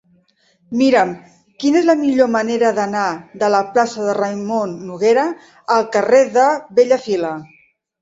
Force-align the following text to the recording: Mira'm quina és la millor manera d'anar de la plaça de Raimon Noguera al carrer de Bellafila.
Mira'm 0.77 1.11
quina 1.63 1.79
és 1.81 1.85
la 1.89 1.95
millor 1.99 2.31
manera 2.37 2.73
d'anar 2.81 3.05
de 3.45 3.51
la 3.59 3.61
plaça 3.77 4.09
de 4.09 4.19
Raimon 4.23 4.77
Noguera 4.91 5.29
al 5.79 5.89
carrer 5.99 6.27
de 6.43 6.51
Bellafila. 6.83 7.41